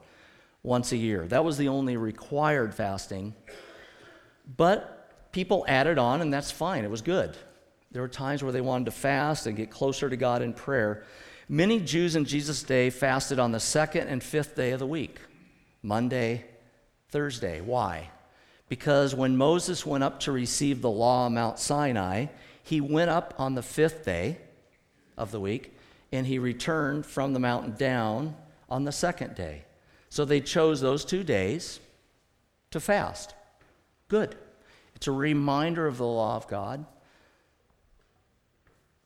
[0.63, 1.28] once a year.
[1.28, 3.36] That was the only required fasting.
[4.45, 6.84] But people added on, and that's fine.
[6.84, 7.36] It was good.
[7.91, 11.03] There were times where they wanted to fast and get closer to God in prayer.
[11.47, 15.19] Many Jews in Jesus' day fasted on the second and fifth day of the week
[15.82, 16.45] Monday,
[17.10, 17.62] Thursday.
[17.62, 18.10] Why?
[18.69, 22.27] Because when Moses went up to receive the law on Mount Sinai,
[22.63, 24.39] he went up on the fifth day
[25.17, 25.77] of the week,
[26.12, 28.36] and he returned from the mountain down
[28.69, 29.65] on the second day.
[30.10, 31.79] So they chose those two days
[32.71, 33.36] to fast.
[34.13, 34.36] Good.
[34.95, 36.86] It's a reminder of the law of God.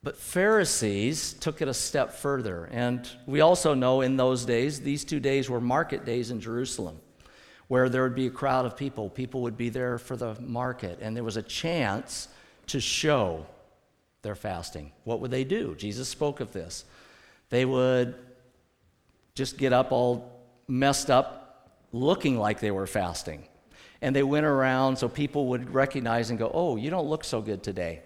[0.03, 2.65] But Pharisees took it a step further.
[2.73, 6.99] And we also know in those days, these two days were market days in Jerusalem,
[7.69, 9.09] where there would be a crowd of people.
[9.09, 12.27] People would be there for the market, and there was a chance
[12.65, 13.45] to show
[14.23, 14.91] their fasting.
[15.05, 15.73] What would they do?
[15.75, 16.83] Jesus spoke of this.
[17.49, 18.13] They would
[19.35, 23.47] just get up all messed up, looking like they were fasting.
[24.01, 27.41] And they went around so people would recognize and go, Oh, you don't look so
[27.41, 28.01] good today.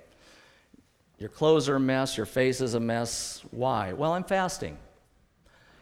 [1.17, 3.43] Your clothes are a mess, your face is a mess.
[3.51, 3.93] Why?
[3.93, 4.77] Well, I'm fasting.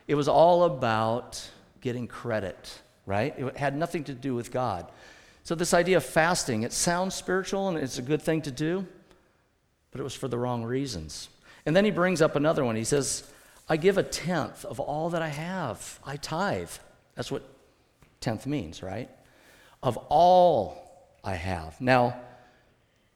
[0.07, 1.49] It was all about
[1.81, 3.33] getting credit, right?
[3.37, 4.91] It had nothing to do with God.
[5.43, 8.85] So, this idea of fasting, it sounds spiritual and it's a good thing to do,
[9.91, 11.29] but it was for the wrong reasons.
[11.65, 12.75] And then he brings up another one.
[12.75, 13.23] He says,
[13.69, 15.99] I give a tenth of all that I have.
[16.05, 16.71] I tithe.
[17.15, 17.43] That's what
[18.19, 19.09] tenth means, right?
[19.81, 21.79] Of all I have.
[21.79, 22.19] Now,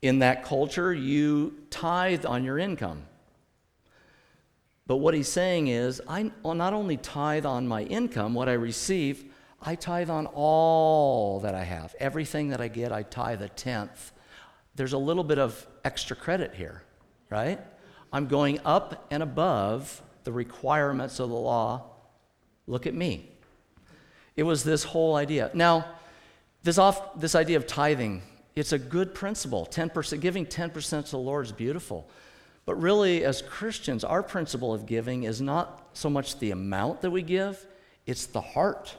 [0.02, 3.04] in that culture, you tithe on your income.
[4.86, 9.23] But what he's saying is, I not only tithe on my income, what I receive,
[9.62, 11.95] I tithe on all that I have.
[11.99, 14.12] Everything that I get, I tithe a tenth.
[14.76, 16.84] There's a little bit of extra credit here,
[17.30, 17.62] right?
[18.12, 21.84] I'm going up and above the requirements of the law.
[22.67, 23.32] Look at me.
[24.36, 25.49] It was this whole idea.
[25.54, 25.86] Now,
[26.63, 28.21] this, off, this idea of tithing,
[28.56, 29.67] it's a good principle.
[29.69, 32.10] 10%, giving 10% to the Lord is beautiful.
[32.65, 37.12] But really, as Christians, our principle of giving is not so much the amount that
[37.12, 37.65] we give,
[38.06, 38.95] it's the heart,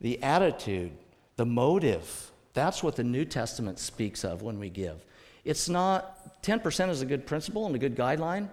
[0.00, 0.92] the attitude,
[1.36, 2.32] the motive.
[2.54, 5.04] That's what the New Testament speaks of when we give.
[5.44, 8.48] It's not, 10% is a good principle and a good guideline,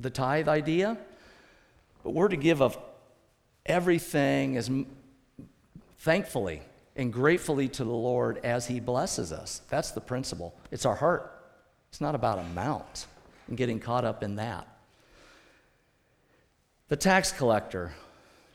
[0.00, 0.98] the tithe idea,
[2.02, 2.76] but we're to give of
[3.64, 4.68] everything as
[5.98, 6.60] thankfully
[6.96, 9.62] and gratefully to the Lord as He blesses us.
[9.68, 10.54] That's the principle.
[10.70, 11.30] It's our heart.
[11.90, 13.06] It's not about amount
[13.48, 14.66] and getting caught up in that.
[16.88, 17.92] The tax collector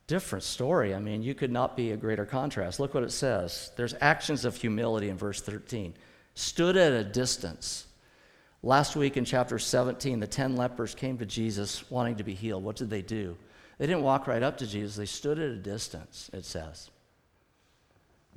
[0.10, 0.95] different story.
[0.95, 2.80] I mean, you could not be a greater contrast.
[2.80, 3.71] Look what it says.
[3.78, 5.93] There's actions of humility in verse 13.
[6.34, 7.86] Stood at a distance.
[8.63, 12.63] Last week in chapter 17, the 10 lepers came to Jesus wanting to be healed.
[12.63, 13.38] What did they do?
[13.78, 16.89] They didn't walk right up to Jesus, they stood at a distance, it says.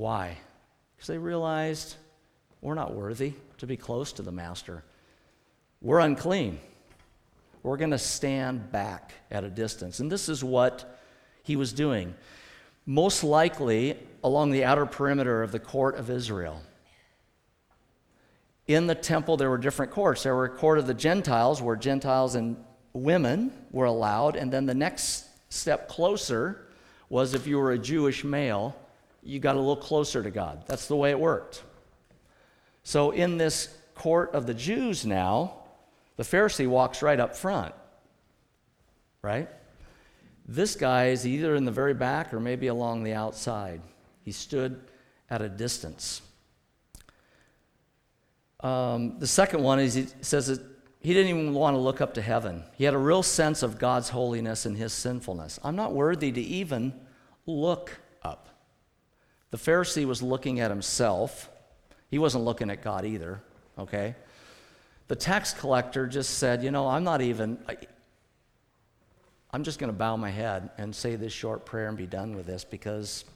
[0.03, 0.37] Why?
[0.97, 1.95] Because they realized
[2.61, 4.83] we're not worthy to be close to the Master.
[5.81, 6.59] We're unclean.
[7.63, 10.01] We're going to stand back at a distance.
[10.01, 10.99] And this is what
[11.45, 12.15] he was doing.
[12.85, 16.61] Most likely along the outer perimeter of the court of Israel.
[18.67, 20.25] In the temple, there were different courts.
[20.25, 22.57] There were a court of the Gentiles, where Gentiles and
[22.93, 24.35] women were allowed.
[24.35, 26.67] And then the next step closer
[27.09, 28.75] was if you were a Jewish male,
[29.23, 30.65] you got a little closer to God.
[30.67, 31.63] That's the way it worked.
[32.83, 35.55] So in this court of the Jews now,
[36.17, 37.75] the Pharisee walks right up front,
[39.23, 39.49] right?
[40.47, 43.81] This guy is either in the very back or maybe along the outside.
[44.25, 44.81] He stood
[45.31, 46.23] at a distance.
[48.61, 50.61] Um, the second one is he says that
[51.01, 52.63] he didn't even want to look up to heaven.
[52.77, 55.59] He had a real sense of God's holiness and his sinfulness.
[55.65, 56.93] I'm not worthy to even
[57.47, 58.49] look up.
[59.53, 61.51] The Pharisee was looking at himself.
[62.11, 63.41] He wasn't looking at God either,
[63.79, 64.17] okay?
[65.09, 67.77] The tax collector just said, You know, I'm not even, I,
[69.53, 72.35] I'm just going to bow my head and say this short prayer and be done
[72.35, 73.27] with this because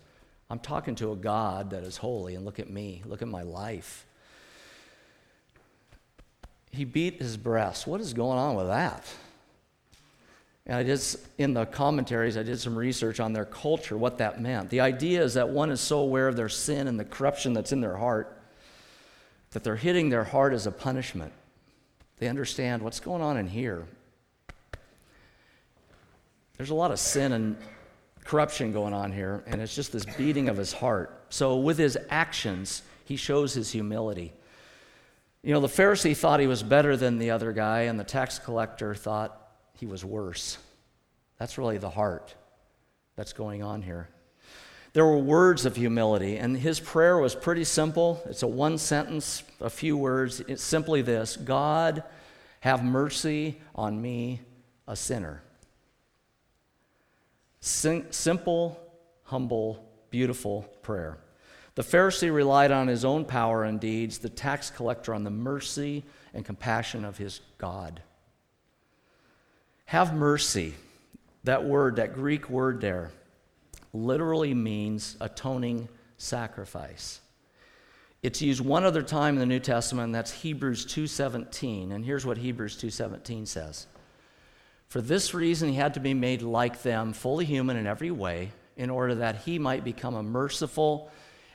[0.49, 3.43] I'm talking to a God that is holy, and look at me, look at my
[3.43, 4.07] life.
[6.71, 7.87] He beat his breast.
[7.87, 9.05] What is going on with that?
[10.67, 14.41] And I just, in the commentaries, I did some research on their culture, what that
[14.41, 14.69] meant.
[14.69, 17.71] The idea is that one is so aware of their sin and the corruption that's
[17.71, 18.37] in their heart
[19.53, 21.33] that they're hitting their heart as a punishment.
[22.19, 23.87] They understand what's going on in here.
[26.57, 27.57] There's a lot of sin and
[28.25, 31.27] corruption going on here, and it's just this beating of his heart.
[31.29, 34.33] So, with his actions, he shows his humility.
[35.43, 38.39] You know, the Pharisee thought he was better than the other guy, and the tax
[38.39, 39.46] collector thought
[39.77, 40.59] he was worse.
[41.39, 42.35] That's really the heart
[43.15, 44.09] that's going on here.
[44.93, 48.23] There were words of humility, and his prayer was pretty simple.
[48.25, 50.41] It's a one sentence, a few words.
[50.41, 52.03] It's simply this God,
[52.61, 54.41] have mercy on me,
[54.89, 55.43] a sinner.
[57.61, 58.81] Sim- simple,
[59.25, 61.19] humble, beautiful prayer.
[61.75, 66.05] The Pharisee relied on his own power and deeds, the tax collector on the mercy
[66.33, 68.01] and compassion of his God.
[69.87, 70.75] Have mercy.
[71.45, 73.13] That word, that Greek word there,
[73.93, 77.21] literally means atoning sacrifice.
[78.23, 81.93] It's used one other time in the New Testament, and that's Hebrews 2:17.
[81.93, 83.87] And here's what Hebrews 2:17 says.
[84.89, 88.53] For this reason he had to be made like them, fully human in every way,
[88.77, 91.11] in order that he might become a merciful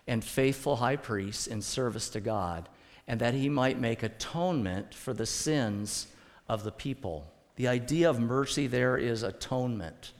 [0.07, 2.69] and faithful high priest in service to God,
[3.07, 6.07] and that he might make atonement for the sins
[6.47, 7.30] of the people.
[7.55, 10.13] The idea of mercy there is atonement,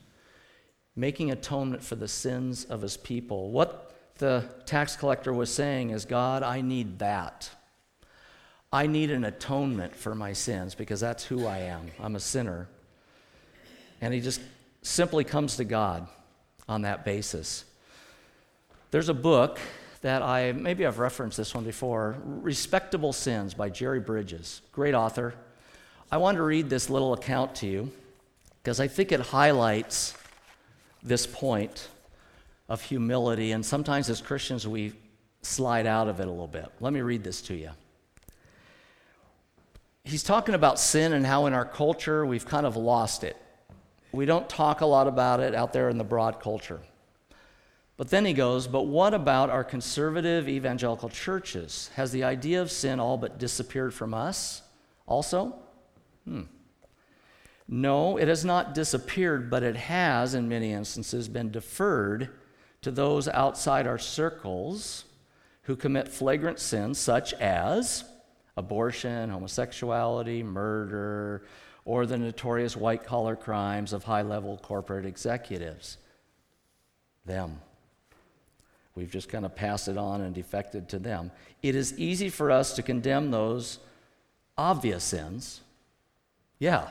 [0.96, 3.52] making atonement for the sins of his people.
[3.52, 7.50] What the tax collector was saying is, God, I need that.
[8.72, 11.92] I need an atonement for my sins because that's who I am.
[12.00, 12.68] I'm a sinner.
[14.00, 14.42] And he just
[14.82, 16.08] simply comes to God
[16.70, 17.66] on that basis.
[18.92, 19.60] There's a book
[20.02, 24.62] that I, maybe I've referenced this one before Respectable Sins by Jerry Bridges.
[24.72, 25.36] Great author.
[26.14, 27.90] I want to read this little account to you
[28.62, 30.14] because I think it highlights
[31.02, 31.88] this point
[32.68, 34.92] of humility, and sometimes as Christians we
[35.42, 36.68] slide out of it a little bit.
[36.82, 37.70] Let me read this to you.
[40.04, 43.38] He's talking about sin and how in our culture we've kind of lost it.
[44.12, 46.82] We don't talk a lot about it out there in the broad culture.
[47.96, 51.90] But then he goes, But what about our conservative evangelical churches?
[51.96, 54.62] Has the idea of sin all but disappeared from us
[55.08, 55.61] also?
[56.32, 56.44] Hmm.
[57.68, 62.30] No, it has not disappeared, but it has, in many instances, been deferred
[62.82, 65.06] to those outside our circles
[65.64, 68.04] who commit flagrant sins such as
[68.58, 71.46] abortion, homosexuality, murder,
[71.86, 75.98] or the notorious white collar crimes of high level corporate executives.
[77.26, 77.60] Them.
[78.96, 81.32] We've just kind of passed it on and defected to them.
[81.62, 83.80] It is easy for us to condemn those
[84.58, 85.62] obvious sins
[86.62, 86.90] yeah.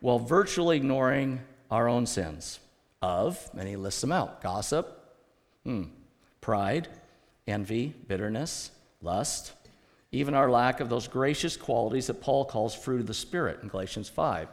[0.00, 1.40] While virtually ignoring
[1.70, 2.60] our own sins
[3.00, 5.16] of, and he lists them out gossip,
[5.64, 5.84] hmm,
[6.42, 6.86] pride,
[7.46, 9.54] envy, bitterness, lust,
[10.12, 13.68] even our lack of those gracious qualities that Paul calls fruit of the Spirit in
[13.68, 14.48] Galatians 5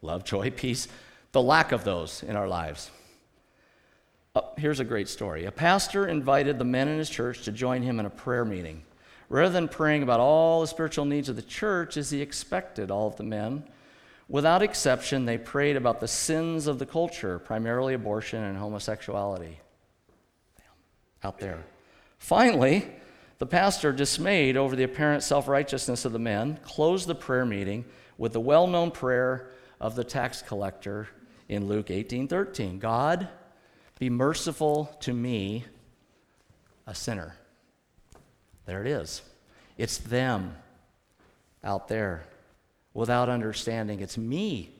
[0.00, 0.88] love, joy, peace,
[1.32, 2.90] the lack of those in our lives.
[4.34, 5.44] Uh, here's a great story.
[5.44, 8.84] A pastor invited the men in his church to join him in a prayer meeting.
[9.30, 13.06] Rather than praying about all the spiritual needs of the church as he expected all
[13.06, 13.62] of the men,
[14.28, 19.60] without exception, they prayed about the sins of the culture, primarily abortion and homosexuality.
[21.22, 21.64] Out there.
[22.18, 22.86] Finally,
[23.38, 27.84] the pastor, dismayed over the apparent self righteousness of the men, closed the prayer meeting
[28.18, 31.08] with the well known prayer of the tax collector
[31.48, 32.80] in Luke 18:13.
[32.80, 33.28] God,
[34.00, 35.66] be merciful to me,
[36.86, 37.36] a sinner.
[38.70, 39.22] There it is.
[39.78, 40.54] It's them
[41.64, 42.22] out there
[42.94, 43.98] without understanding.
[43.98, 44.70] It's me.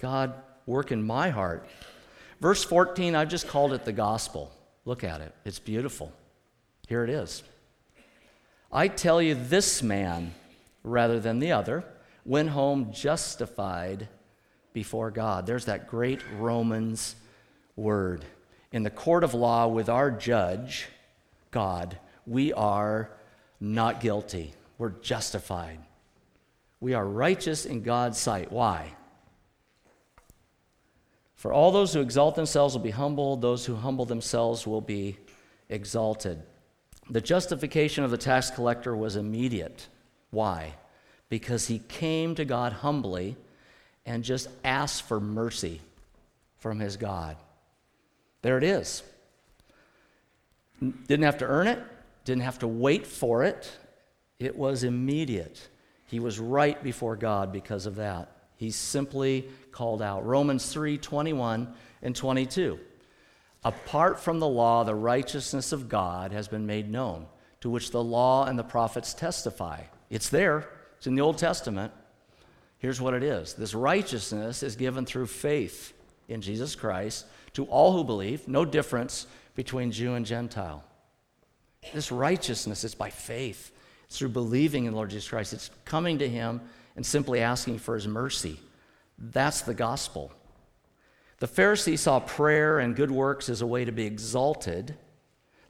[0.00, 0.34] God,
[0.66, 1.64] work in my heart.
[2.40, 4.50] Verse 14, I've just called it the gospel.
[4.84, 6.12] Look at it, it's beautiful.
[6.88, 7.44] Here it is.
[8.72, 10.34] I tell you, this man,
[10.82, 11.84] rather than the other,
[12.24, 14.08] went home justified
[14.72, 15.46] before God.
[15.46, 17.14] There's that great Romans
[17.76, 18.24] word.
[18.72, 20.88] In the court of law with our judge,
[21.52, 21.96] God,
[22.26, 23.10] we are
[23.60, 24.54] not guilty.
[24.78, 25.78] We're justified.
[26.80, 28.52] We are righteous in God's sight.
[28.52, 28.94] Why?
[31.36, 35.18] For all those who exalt themselves will be humbled, those who humble themselves will be
[35.68, 36.42] exalted.
[37.10, 39.88] The justification of the tax collector was immediate.
[40.30, 40.74] Why?
[41.28, 43.36] Because he came to God humbly
[44.06, 45.80] and just asked for mercy
[46.58, 47.36] from his God.
[48.42, 49.02] There it is.
[50.80, 51.78] Didn't have to earn it,
[52.24, 53.70] didn't have to wait for it.
[54.38, 55.68] It was immediate.
[56.06, 58.30] He was right before God because of that.
[58.56, 60.26] He simply called out.
[60.26, 61.72] Romans 3 21
[62.02, 62.78] and 22.
[63.64, 67.26] Apart from the law, the righteousness of God has been made known,
[67.62, 69.80] to which the law and the prophets testify.
[70.10, 70.68] It's there,
[70.98, 71.92] it's in the Old Testament.
[72.78, 75.94] Here's what it is this righteousness is given through faith
[76.28, 80.84] in Jesus Christ to all who believe, no difference between Jew and Gentile.
[81.92, 83.72] This righteousness is by faith.
[84.06, 85.52] It's through believing in the Lord Jesus Christ.
[85.52, 86.60] It's coming to Him
[86.96, 88.60] and simply asking for His mercy.
[89.18, 90.32] That's the gospel.
[91.38, 94.96] The Pharisee saw prayer and good works as a way to be exalted.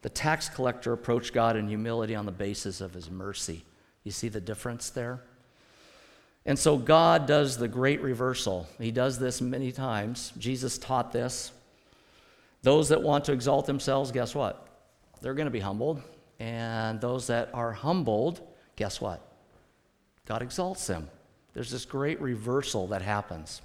[0.03, 3.65] The tax collector approached God in humility on the basis of his mercy.
[4.03, 5.23] You see the difference there?
[6.47, 8.69] And so God does the great reversal.
[8.79, 10.33] He does this many times.
[10.37, 11.53] Jesus taught this.
[12.62, 14.69] Those that want to exalt themselves, guess what?
[15.21, 16.03] They're going to be humbled.
[16.41, 18.41] And those that are humbled,
[18.77, 19.27] guess what?
[20.27, 21.09] God exalts them.
[21.53, 23.62] There's this great reversal that happens.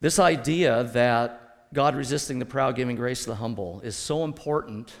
[0.00, 4.92] This idea that God resisting the proud, giving grace to the humble, is so important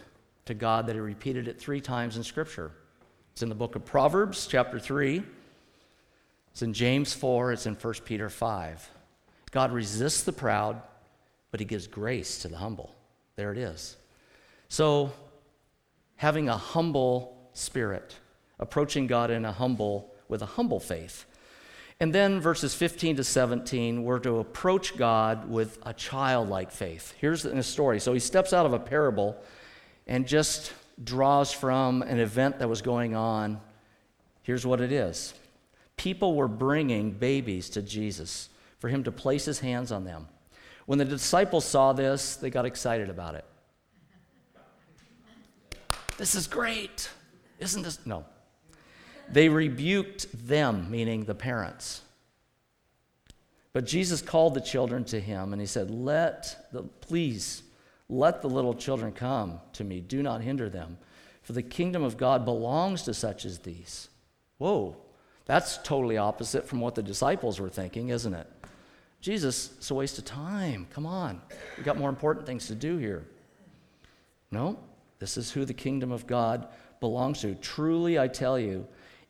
[0.46, 2.72] to God that He repeated it three times in Scripture.
[3.32, 5.22] It's in the book of Proverbs, chapter 3.
[6.52, 7.52] It's in James 4.
[7.52, 8.90] It's in 1 Peter 5.
[9.50, 10.80] God resists the proud,
[11.50, 12.94] but He gives grace to the humble.
[13.36, 13.96] There it is.
[14.68, 15.12] So,
[16.16, 18.16] having a humble spirit,
[18.58, 21.26] approaching God in a humble, with a humble faith,
[22.00, 27.14] and then verses 15 to 17, we're to approach God with a childlike faith.
[27.18, 28.00] Here's the story.
[28.00, 29.36] So he steps out of a parable
[30.06, 33.60] and just draws from an event that was going on.
[34.42, 35.34] Here's what it is
[35.96, 38.48] people were bringing babies to Jesus
[38.78, 40.26] for him to place his hands on them.
[40.86, 43.44] When the disciples saw this, they got excited about it.
[46.16, 47.10] This is great.
[47.58, 48.04] Isn't this?
[48.06, 48.24] No.
[49.30, 52.02] They rebuked them, meaning the parents.
[53.72, 57.62] But Jesus called the children to him and he said, Let the, please,
[58.08, 60.00] let the little children come to me.
[60.00, 60.98] Do not hinder them,
[61.42, 64.08] for the kingdom of God belongs to such as these.
[64.58, 64.96] Whoa,
[65.46, 68.46] that's totally opposite from what the disciples were thinking, isn't it?
[69.20, 70.86] Jesus, it's a waste of time.
[70.90, 71.40] Come on.
[71.76, 73.24] We've got more important things to do here.
[74.50, 74.78] No,
[75.24, 76.68] this is who the kingdom of God
[77.00, 77.54] belongs to.
[77.54, 78.86] Truly, I tell you,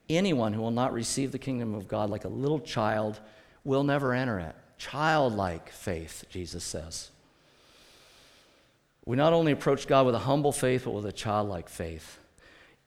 [0.09, 3.21] Anyone who will not receive the kingdom of God like a little child
[3.65, 4.55] will never enter it.
[4.77, 7.11] Childlike faith, Jesus says.
[9.07, 12.19] We not only approach God with a humble faith, but with a childlike faith.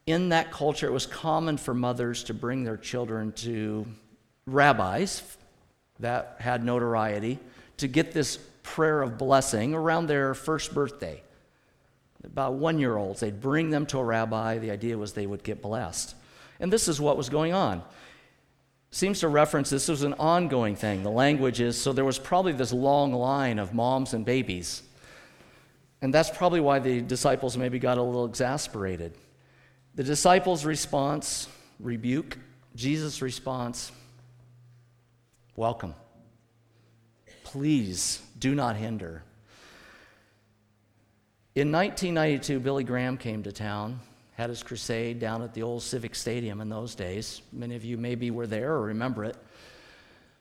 [0.06, 3.86] In that culture, it was common for mothers to bring their children to
[4.46, 5.38] rabbis
[6.00, 7.40] that had notoriety
[7.78, 11.22] to get this prayer of blessing around their first birthday.
[12.24, 14.58] About one year olds, they'd bring them to a rabbi.
[14.58, 16.16] The idea was they would get blessed.
[16.60, 17.84] And this is what was going on.
[18.90, 21.04] Seems to reference this was an ongoing thing.
[21.04, 24.82] The language is so there was probably this long line of moms and babies.
[26.02, 29.14] And that's probably why the disciples maybe got a little exasperated.
[29.96, 31.48] The disciples' response,
[31.80, 32.38] rebuke.
[32.76, 33.92] Jesus' response,
[35.56, 35.96] welcome.
[37.44, 39.24] Please do not hinder.
[41.58, 44.00] In 1992, Billy Graham came to town,
[44.36, 47.42] had his crusade down at the old Civic Stadium in those days.
[47.52, 49.36] Many of you maybe were there or remember it.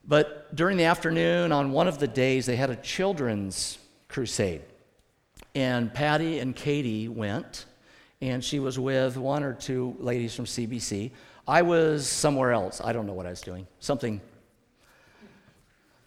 [0.07, 4.61] But during the afternoon, on one of the days, they had a children's crusade.
[5.55, 7.65] And Patty and Katie went,
[8.21, 11.09] and she was with one or two ladies from CBC.
[11.47, 12.79] I was somewhere else.
[12.79, 13.65] I don't know what I was doing.
[13.79, 14.21] Something,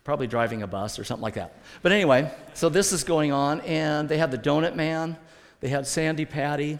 [0.04, 1.54] probably driving a bus or something like that.
[1.82, 5.16] But anyway, so this is going on, and they had the Donut Man,
[5.60, 6.78] they had Sandi Patty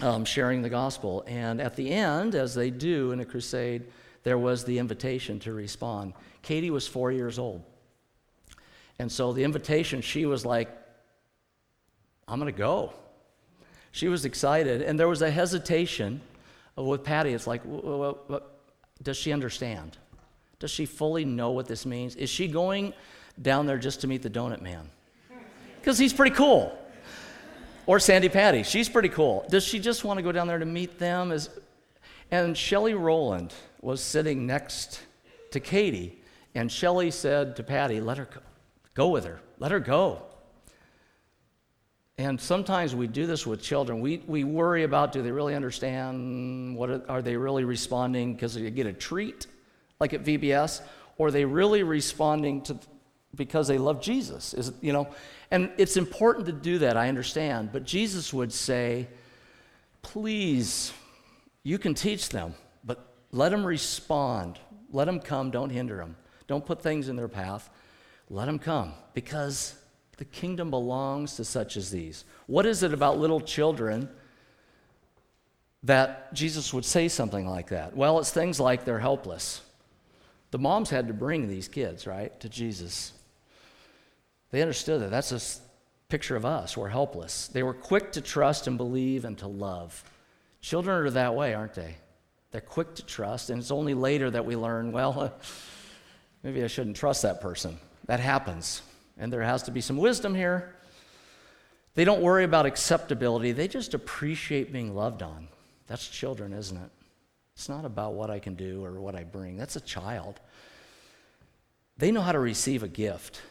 [0.00, 1.24] um, sharing the gospel.
[1.26, 3.84] And at the end, as they do in a crusade,
[4.22, 6.14] there was the invitation to respond.
[6.42, 7.62] Katie was four years old.
[8.98, 10.68] And so the invitation, she was like,
[12.28, 12.92] I'm going to go.
[13.92, 14.82] She was excited.
[14.82, 16.20] And there was a hesitation
[16.76, 17.32] with Patty.
[17.32, 18.42] It's like, well,
[19.02, 19.96] does she understand?
[20.60, 22.14] Does she fully know what this means?
[22.14, 22.92] Is she going
[23.40, 24.88] down there just to meet the donut man?
[25.80, 26.76] Because he's pretty cool.
[27.86, 29.44] Or Sandi Patty, she's pretty cool.
[29.50, 31.36] Does she just want to go down there to meet them?
[32.30, 35.00] And Shelley Rowland was sitting next
[35.50, 36.20] to Katie,
[36.54, 38.40] and Shelley said to Patty, Let her go.
[38.94, 40.22] go with her, let her go.
[42.18, 44.00] And sometimes we do this with children.
[44.00, 46.76] We, we worry about do they really understand?
[46.76, 49.46] What are, are they really responding because they get a treat,
[50.00, 50.80] like at VBS?
[51.18, 52.78] Or are they really responding to
[53.34, 54.54] because they love Jesus?
[54.54, 55.08] Is you know,
[55.50, 56.96] and it's important to do that.
[56.96, 59.06] I understand, but Jesus would say,
[60.02, 60.92] "Please,
[61.62, 64.58] you can teach them, but let them respond.
[64.90, 65.50] Let them come.
[65.50, 66.16] Don't hinder them.
[66.46, 67.70] Don't put things in their path.
[68.28, 69.74] Let them come because
[70.16, 72.24] the kingdom belongs to such as these.
[72.46, 74.08] What is it about little children
[75.82, 77.96] that Jesus would say something like that?
[77.96, 79.62] Well, it's things like they're helpless.
[80.50, 83.12] The moms had to bring these kids, right, to Jesus.
[84.50, 85.10] They understood that.
[85.10, 86.76] That's a picture of us.
[86.76, 87.48] We're helpless.
[87.48, 90.02] They were quick to trust and believe and to love.
[90.60, 91.96] Children are that way, aren't they?
[92.50, 95.32] They're quick to trust, and it's only later that we learn, well,
[96.42, 97.78] maybe I shouldn't trust that person.
[98.06, 98.82] That happens
[99.20, 100.74] and there has to be some wisdom here.
[101.94, 105.48] They don't worry about acceptability, they just appreciate being loved on.
[105.86, 106.90] That's children, isn't it?
[107.60, 109.58] It's not about what I can do or what I bring.
[109.58, 110.40] That's a child.
[111.98, 113.42] They know how to receive a gift.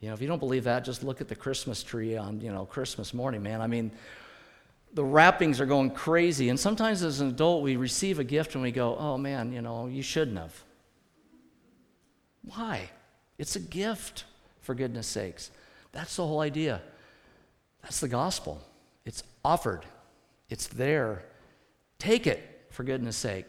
[0.00, 2.50] You know, if you don't believe that, just look at the Christmas tree on, you
[2.50, 3.60] know, Christmas morning, man.
[3.60, 3.92] I mean,
[4.94, 6.48] the wrappings are going crazy.
[6.48, 9.62] And sometimes as an adult, we receive a gift and we go, oh man, you
[9.62, 10.64] know, you shouldn't have.
[12.42, 12.90] Why?
[13.38, 14.24] It's a gift
[14.60, 15.52] for goodness sakes.
[15.92, 16.82] That's the whole idea.
[17.82, 18.60] That's the gospel.
[19.04, 19.84] It's offered,
[20.50, 21.22] it's there.
[22.00, 23.46] Take it, for goodness sake.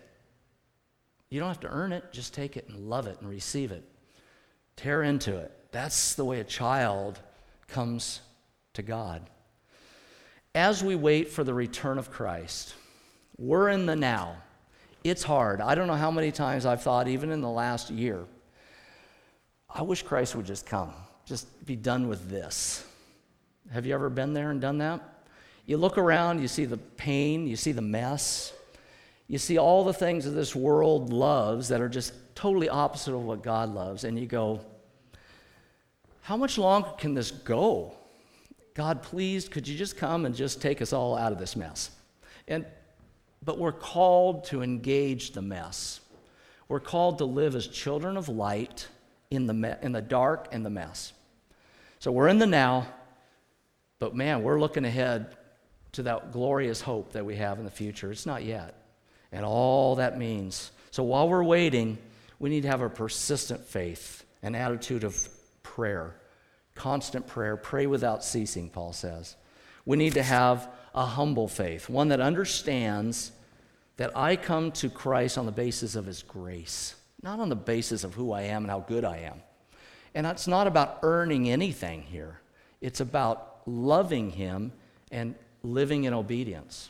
[1.29, 3.83] You don't have to earn it, just take it and love it and receive it.
[4.77, 5.51] Tear into it.
[5.71, 7.19] That's the way a child
[7.67, 8.21] comes
[8.75, 9.29] to God.
[10.55, 12.73] As we wait for the return of Christ,
[13.37, 14.37] we're in the now.
[15.03, 15.59] It's hard.
[15.59, 18.23] I don't know how many times I've thought, even in the last year,
[19.69, 20.93] I wish Christ would just come
[21.27, 22.85] just be done with this.
[23.73, 25.01] Have you ever been there and done that?
[25.65, 28.53] You look around, you see the pain, you see the mess,
[29.27, 33.23] you see all the things that this world loves that are just totally opposite of
[33.23, 34.61] what God loves, and you go,
[36.21, 37.93] How much longer can this go?
[38.73, 41.89] God, please, could you just come and just take us all out of this mess?
[42.47, 42.65] And,
[43.43, 45.99] but we're called to engage the mess.
[46.69, 48.87] We're called to live as children of light
[49.31, 51.11] in the, me- in the dark and the mess.
[51.99, 52.87] So we're in the now,
[53.99, 55.35] but man, we're looking ahead
[55.93, 58.11] to that glorious hope that we have in the future.
[58.11, 58.76] It's not yet.
[59.31, 60.71] And all that means.
[60.91, 61.97] So while we're waiting,
[62.39, 65.27] we need to have a persistent faith, an attitude of
[65.63, 66.15] prayer,
[66.75, 67.57] constant prayer.
[67.57, 69.35] Pray without ceasing, Paul says.
[69.85, 73.31] We need to have a humble faith, one that understands
[73.97, 78.03] that I come to Christ on the basis of his grace, not on the basis
[78.03, 79.41] of who I am and how good I am.
[80.17, 82.39] And it's not about earning anything here,
[82.81, 84.71] it's about loving Him
[85.11, 86.89] and living in obedience.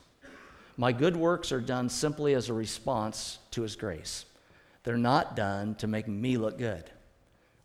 [0.78, 4.26] My good works are done simply as a response to His grace.
[4.84, 6.84] They're not done to make me look good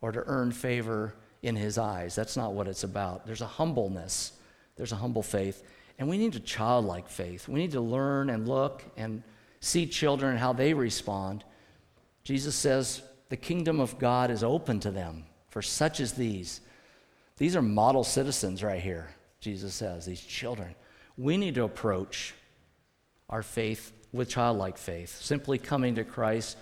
[0.00, 2.14] or to earn favor in His eyes.
[2.14, 3.26] That's not what it's about.
[3.26, 4.32] There's a humbleness,
[4.76, 5.62] there's a humble faith.
[5.98, 7.46] And we need a childlike faith.
[7.46, 9.22] We need to learn and look and
[9.60, 11.44] see children how they respond.
[12.24, 16.60] Jesus says the kingdom of God is open to them for such as these.
[17.36, 20.74] These are model citizens right here, Jesus says, these children.
[21.18, 22.34] We need to approach
[23.32, 26.56] our faith with childlike faith, simply coming to Christ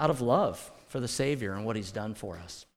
[0.00, 2.64] out of love for the Savior and what He's done for us.